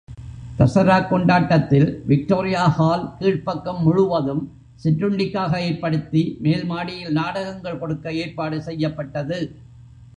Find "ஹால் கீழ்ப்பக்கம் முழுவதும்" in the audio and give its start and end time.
2.67-4.41